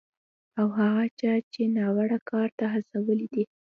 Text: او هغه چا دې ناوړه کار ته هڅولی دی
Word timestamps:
او 0.59 0.67
هغه 0.79 1.03
چا 1.19 1.31
دې 1.51 1.63
ناوړه 1.75 2.19
کار 2.29 2.49
ته 2.59 2.65
هڅولی 2.73 3.27
دی 3.33 3.43